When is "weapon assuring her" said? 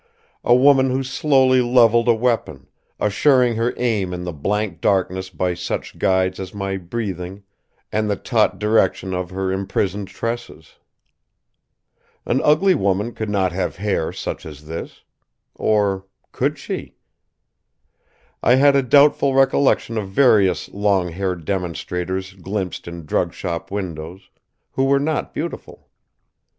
2.15-3.71